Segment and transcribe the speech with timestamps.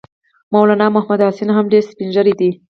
[0.53, 2.49] مولنا محمودالحسن هم ډېر سپین ږیری دی.